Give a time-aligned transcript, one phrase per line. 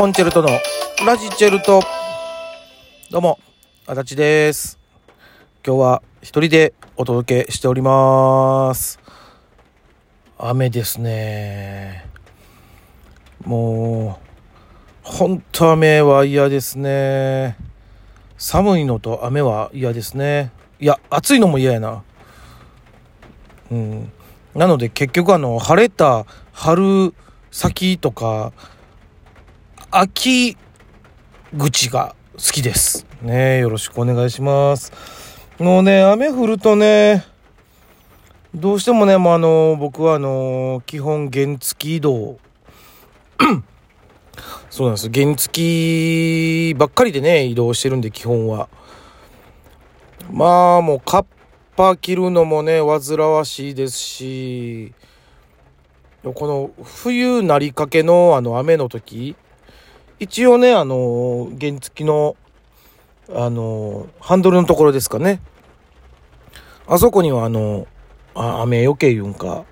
[0.00, 0.48] コンチェルトの
[1.04, 1.82] ラジチェルト。
[3.10, 3.38] どうも、
[3.86, 4.78] 足立です。
[5.62, 8.98] 今日は一人でお届けしております。
[10.38, 12.06] 雨ですね。
[13.44, 14.18] も
[15.04, 17.58] う、ほんと雨は嫌ですね。
[18.38, 20.50] 寒いのと雨は嫌ですね。
[20.80, 22.02] いや、暑いのも嫌やな。
[23.70, 24.10] うん。
[24.54, 26.24] なので結局あの、晴れた
[26.54, 27.12] 春
[27.50, 28.54] 先とか、
[29.92, 30.56] 秋
[31.58, 33.06] 口が好きです。
[33.22, 34.92] ねよろしくお願いします。
[35.58, 37.24] もうね、雨降るとね、
[38.54, 42.38] どうしてもね、もうあの、僕はあの、基本原付移動。
[44.70, 45.10] そうなんです。
[45.12, 48.68] 原付ばっかりでね、移動してるんで、基本は。
[50.30, 51.24] まあ、もう、カッ
[51.74, 54.94] パ着るのもね、煩わしいですし、
[56.22, 59.34] この冬なりかけのあの雨の時、
[60.20, 62.36] 一応ね、あの、原付の、
[63.34, 65.40] あの、ハンドルのところですかね。
[66.86, 67.86] あそこにはあの、
[68.34, 69.64] あ雨よけ言うんか、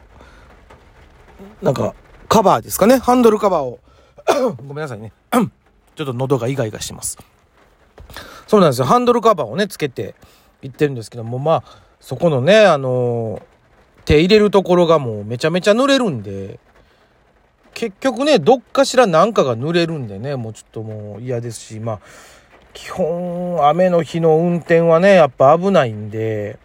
[1.61, 1.95] なんか、
[2.29, 2.97] カバーですかね。
[2.97, 3.79] ハンドルカバーを、
[4.67, 5.13] ごめんなさいね。
[5.95, 7.19] ちょっと喉がイガイガしてます。
[8.47, 8.87] そうなんですよ。
[8.87, 10.15] ハンドルカバーをね、つけて
[10.63, 13.43] 行ってるんですけども、まあ、そこのね、あの、
[14.07, 16.59] 手入れるところがもうめちゃめちゃ濡れるんで、
[17.75, 22.01] 結局ね、どっかしらなんかが濡れるんでね、もうちょっともう嫌ですし、まあ、
[22.73, 26.59] 基本、雨の日の運転はね、やっぱ危ないんで、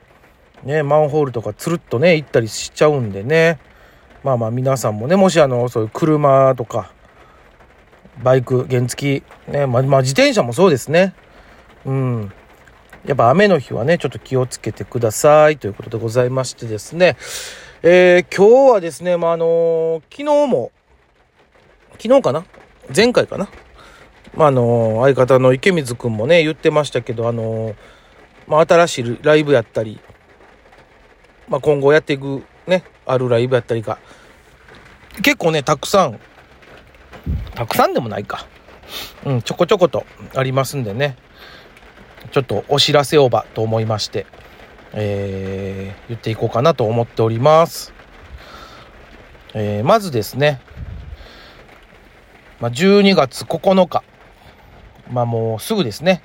[0.64, 3.60] ね、マンホールとかつるっとね、行ったりしちゃうんでね、
[4.24, 6.92] まあまあ皆さんもね、もしあの、そういう車とか、
[8.22, 11.14] バイク、原付、ね、まあ、まあ自転車もそうですね。
[11.86, 12.32] うん。
[13.06, 17.18] やっぱ雨の日はね、ちょっと気をつけてくださいということでございましてですね、
[17.82, 20.72] えー、今日はですね、まああの昨日も、
[22.00, 22.46] 昨日かな？
[22.96, 23.48] 前回かな？
[24.36, 27.76] まあ、あの相方の池水くんもね、言ってましたけど、あの
[28.48, 30.00] まあ、新しいライブやったり、
[31.48, 34.00] まあ、今後やっていくね、あるライブやったりが、
[35.22, 36.20] 結構ね、たくさん、
[37.54, 38.48] たくさんでもないか。
[39.26, 41.16] うん、ちょこちょことありますんでね、
[42.32, 44.26] ちょっとお知らせをばと思いまして、
[44.94, 47.94] えー、言っていこうかなと思っております。
[49.54, 50.60] えー、まずですね、
[52.64, 54.04] まあ、12月9日、
[55.12, 56.24] まあもうすぐですね、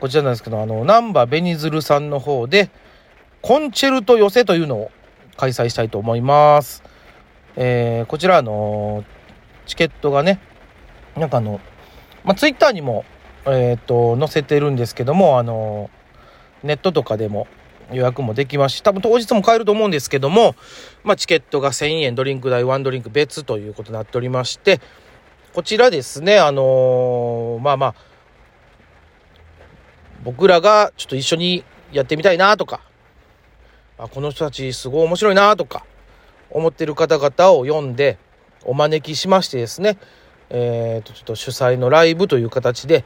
[0.00, 2.70] こちらなんですけど、あの、難波ベニズルさんの方で、
[3.42, 4.90] コンチェルト寄せというのを
[5.36, 6.82] 開催したいと思います。
[7.56, 9.04] えー、こちらあの、
[9.66, 10.40] チケットがね、
[11.18, 11.60] なんかあの、
[12.24, 13.04] まあ、ツイッターにも、
[13.44, 15.90] えっ、と、載せてるんですけども、あの、
[16.62, 17.46] ネットとかでも
[17.92, 20.54] 予約もできますし、多分当日も買えると思うんですけども、
[21.04, 24.80] まあ、チケットが1000円、ドリンク代ワンドリンク別ということになっておりまして、
[25.52, 27.94] こちらですね、あのーまあまあ、
[30.24, 32.80] 僕らがちょっと一緒にやってみたいなとか、
[33.98, 35.84] あこの人たちすごい面白いなとか、
[36.50, 38.18] 思ってる方々を呼んで、
[38.64, 39.98] お招きしましてですね、
[40.48, 43.04] えー、と、ちょっと主催のライブという形で、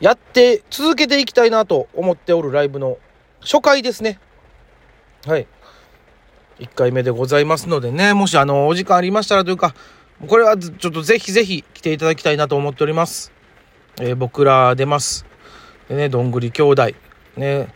[0.00, 2.98] やって続けていきたいなと思っておるライブの
[3.40, 4.18] 初回ですね。
[5.24, 5.46] はい。
[6.58, 9.74] 1回目でございますのでね、もしあの、お時間ありましたらというか、
[10.26, 13.32] これはちょっとぜひぜひ来ていただきたいなと思っております。
[14.00, 15.26] えー僕ら出ます。
[15.88, 16.88] でね、どんぐり兄弟。
[17.36, 17.68] ね。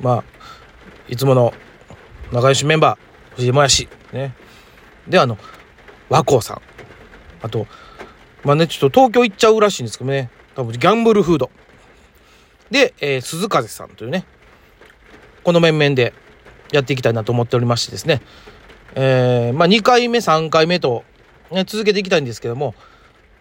[0.00, 0.24] まあ、
[1.08, 1.52] いつもの
[2.32, 3.88] 仲良しメンバー、藤井もやし。
[4.12, 4.34] ね。
[5.08, 5.36] で、あの、
[6.08, 6.62] 和光さん。
[7.42, 7.66] あと、
[8.44, 10.30] まあね、ちょっと東京行っちゃうらしいんですけどね。
[10.54, 11.50] 多分ギャンブルフード。
[12.70, 14.24] で、えー鈴風さんというね、
[15.42, 16.14] この面々で
[16.72, 18.22] やっていきたいなと思っておりましてですね。
[18.94, 21.04] えーまあ2回目、3回目と、
[21.50, 22.74] ね、続けていきたいんですけども、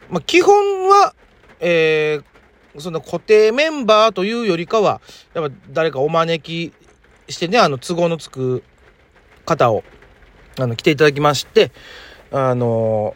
[0.10, 1.14] まあ基本は、
[1.60, 2.30] えー
[2.78, 5.02] その固定メンバーというよりかは、
[5.34, 6.72] やっぱ誰かお招き
[7.32, 8.64] してね、あの都合のつく
[9.44, 9.84] 方を、
[10.60, 11.72] あの、来ていただきまして、
[12.32, 13.16] あの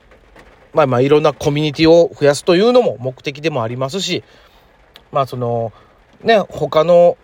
[0.74, 4.24] まあまあいろんなコミュニティを増やすというのも目的でもありますし、
[5.12, 5.72] まあその、
[6.24, 7.18] ね、他の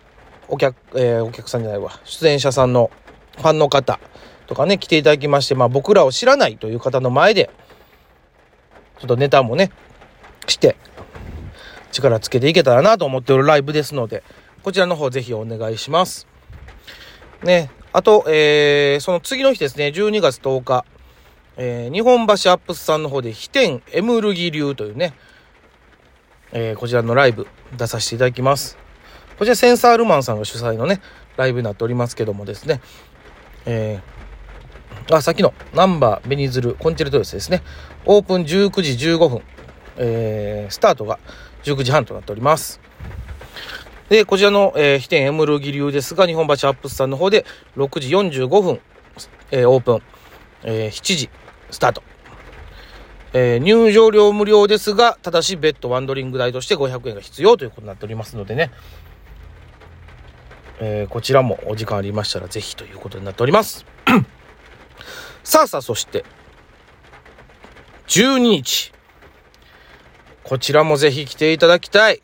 [0.47, 2.91] お客、えーお客さんじゃないわ、出演者さんの
[3.37, 3.99] ファンの方
[4.49, 7.51] とかね、来ていただきまして、まあ僕らを知らないという方の前で、
[8.97, 9.69] ちょっとネタもね、
[10.47, 10.75] して、
[11.91, 14.23] 力つけていけたらなと思っておるライブですので、
[14.63, 16.25] こちらの方ぜひお願いします。
[17.43, 20.83] ね、あと、えーその次の日ですね、12月10日、
[21.57, 25.13] えー日本橋アップスさんの方で、飛天エムルギ流というね、
[26.53, 27.45] えーこちらのライブ
[27.77, 28.79] 出させていただきます。
[29.37, 31.01] こちらセンサールマンさんが主催のね、
[31.37, 32.81] ライブになっておりますけどもですね、
[33.67, 34.18] えー
[35.17, 37.63] あ、さっきのナンバーベニズルコンチェルト寄せですね。
[38.05, 39.41] オープン19時15分。
[39.97, 41.19] えー、スタートが
[41.63, 42.79] 19時半となっております。
[44.07, 47.45] で、こちらの、えー、飛天エムルギ流ですが、日本橋アップスさんの方で
[47.77, 48.79] 6時45分、
[49.51, 50.01] えー、オープン、
[50.63, 51.29] えー、7時
[51.69, 52.03] スタート。
[53.31, 58.71] えー、入場料無料ですが、ただしベッドワンドリング代として500円が必要ということになっておりますのでね、
[60.79, 63.85] えー、こちらもお時間ありましたらぜひということになっております。
[65.49, 66.23] さあさあ、そして、
[68.07, 68.93] 12日。
[70.43, 72.21] こちらもぜひ来ていただきたい。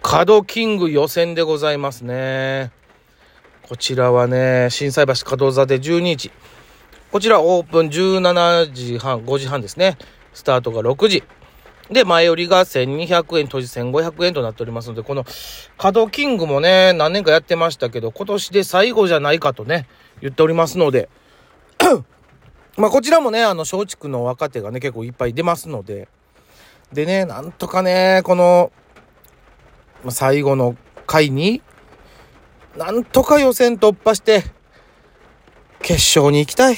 [0.00, 2.70] 角キング予選でございますね。
[3.62, 6.30] こちらはね、心斎橋角座で12日。
[7.10, 9.98] こちらオープン17時半、5時半ですね。
[10.32, 11.24] スタートが6時。
[11.90, 15.24] で、前売りが1200円、当時1500円となっておりますので、この
[15.76, 19.88] 角キングもね、何年かやってましたけど、今年で最後じゃないかとね、
[20.20, 21.08] 言っておりますので、
[22.80, 26.08] まあこちらもね、あの、松竹の若手がね、結構いっぱい出ますので、
[26.92, 28.72] でね、なんとかね、この、
[30.08, 31.62] 最後の回に、
[32.76, 34.44] なんとか予選突破して、
[35.82, 36.76] 決勝に行きたい。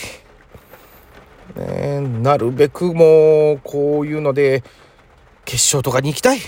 [1.56, 4.64] ね、なるべくもう、こういうので、
[5.44, 6.40] 決勝とかに行きたい。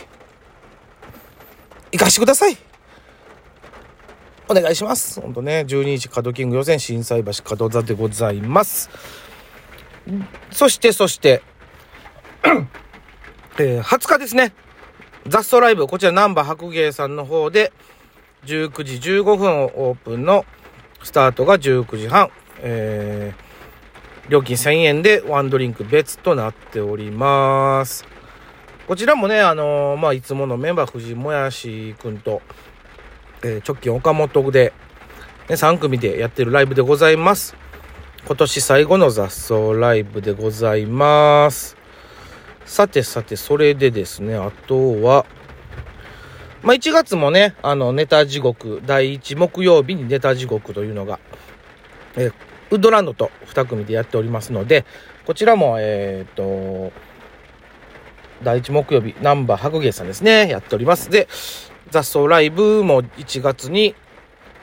[1.92, 2.56] 行かしてください。
[4.48, 5.20] お願いします。
[5.20, 8.90] ほんとね、12日カドキング予選、震災橋門座でございます。
[10.50, 11.42] そして、そして、
[13.58, 14.52] えー、20日ですね。
[15.26, 17.72] 雑草ライブ、こちらナンバ白芸さんの方で、
[18.44, 20.44] 19時15分オープンの
[21.02, 22.30] スタートが19時半。
[22.58, 28.04] えー、料金1000円でワンドリンク別となっております。
[28.86, 32.42] こちらもね、あのー、まあ、いつものメンバー藤井もやしくんと、
[33.42, 34.74] えー、直近岡本で、
[35.48, 37.56] ね、3組でやってるライブでございます。
[38.26, 41.76] 今年最後の雑草ライブでございます。
[42.64, 45.26] さてさて、それでですね、あとは、
[46.62, 51.20] まあ、1月もね、あの、ネタ地獄、第1木曜日にネタ地獄というのが、
[52.16, 52.32] え、
[52.70, 54.86] ウッドランドと2組でやっておりますので、
[55.26, 56.92] こちらも、えっ、ー、と、
[58.42, 61.10] 第1木曜日、ナンバー白芸さんですね、やっております。
[61.10, 61.28] で、
[61.90, 63.94] 雑草ライブも1月に、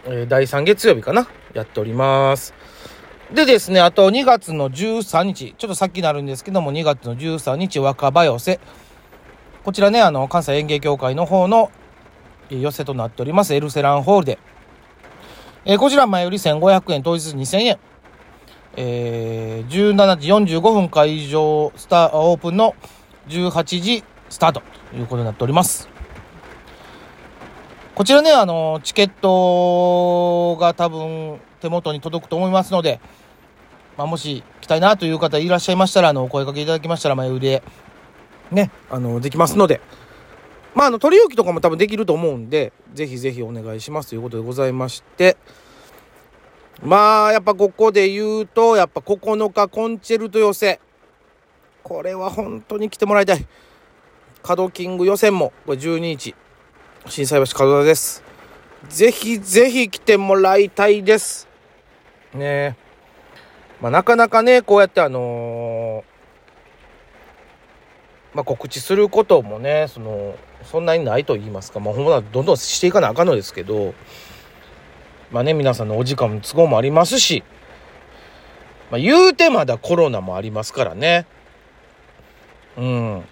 [0.05, 2.55] えー、第3月曜日かな、やっております。
[3.33, 8.59] でですね、あと2月の13日、ちょっとさっきになるんですけども、2月の13日、若葉寄せ。
[9.63, 11.71] こちらね、あの、関西園芸協会の方の
[12.49, 14.39] 寄せとなっております、エルセランホールで。
[15.63, 17.79] えー、こちら前より1500円、当日2000円。
[18.75, 22.75] えー、17時45分会場スター、オープンの
[23.29, 24.61] 18時スタート
[24.91, 25.87] ということになっております。
[27.95, 32.99] こちらね、あの、チケットが多分手元に届くと思いますので、
[34.01, 37.63] まあ、もし来たいなという方いらっしゃいましたら、あの、お声かけいただきましたら、前売りで、
[38.49, 39.79] ね、あの、できますので、
[40.73, 45.37] まあ、あの、取り置きとかも多分できると思うんで、ぜひぜひお願いしますということでございまして、
[46.81, 50.79] まあ、やっぱここで言うと、やっぱ9日コンチェルト寄せ。
[51.83, 53.47] これは本当に来てもらいたい。
[54.41, 56.33] カドキング予選も、これ12日、
[57.05, 58.23] 心斎橋門田です。
[58.89, 61.47] ぜひぜひ来てもらいたいです。
[62.33, 62.90] ねえ
[63.81, 73.95] まあ、なかなかね、こうやってあのー、まあ、告知することもね、その、そんなにないと言いますか、まあ、ほんまどんどんしていかなあかんのですけど、
[75.31, 77.43] まあね、皆さんのお時間の都合もありますし、
[78.91, 81.25] まあ、言うてまだコロナもありますからね。
[82.77, 83.23] うん。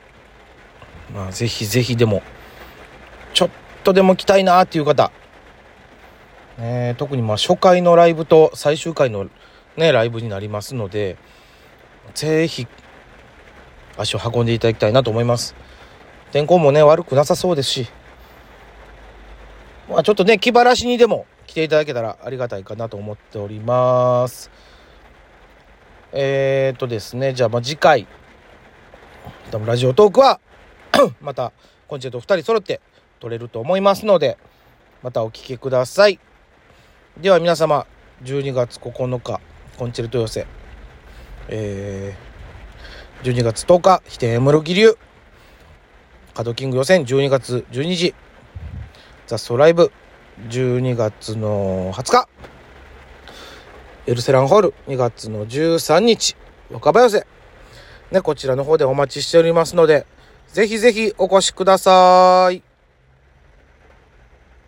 [1.13, 2.23] まあ、ぜひぜひでも、
[3.33, 3.49] ちょっ
[3.83, 5.11] とでも来たいなっていう方、
[6.57, 9.29] ね、特にまあ初回のライブと最終回の
[9.79, 11.17] ね、ライブになりますので、
[12.13, 12.67] ぜひ、
[13.97, 15.55] 足を運んでいただきたいなと思います。
[16.31, 17.87] 天候もね、悪くなさそうですし、
[19.89, 24.51] まあちょっとね、気晴らしにでも来ていただけたらありがたいかなと思っております。
[26.11, 28.05] えー、っとですね、じゃあまあ次回、
[29.49, 30.39] 多分ラジオトークは
[31.21, 31.53] また、
[31.87, 32.81] コンチェルト2人揃って
[33.19, 34.37] 撮れると思いますので、
[35.01, 36.19] またお聴きください。
[37.17, 37.87] では皆様、
[38.23, 39.39] 12月9日、
[39.79, 40.45] コンチェルト寄せ、
[41.47, 44.97] えー、12月10日、飛天エムロギリュー、
[46.35, 48.13] カドキング予選12月12時、
[49.25, 49.93] 雑草ライブ
[50.49, 52.27] 12月の20日、
[54.07, 56.35] エルセランホール2月の13日、
[56.69, 57.27] 若葉寄せ、
[58.11, 60.05] ね、こちらの方でお待ちしておりますので、
[60.49, 62.68] ぜひぜひお越しください。